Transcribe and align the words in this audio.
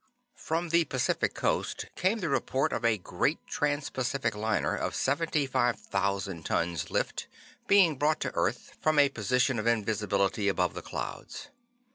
From 0.39 0.69
the 0.69 0.85
Pacific 0.85 1.35
Coast 1.35 1.85
came 1.95 2.21
the 2.21 2.29
report 2.29 2.73
of 2.73 2.83
a 2.83 2.97
great 2.97 3.37
transpacific 3.45 4.33
liner 4.33 4.75
of 4.75 4.95
75,000 4.95 6.43
tons 6.43 6.89
"lift" 6.89 7.27
being 7.67 7.97
brought 7.99 8.19
to 8.21 8.33
earth 8.33 8.73
from 8.81 8.97
a 8.97 9.09
position 9.09 9.59
of 9.59 9.67
invisibility 9.67 10.47
above 10.47 10.73
the 10.73 10.81
clouds. 10.81 11.49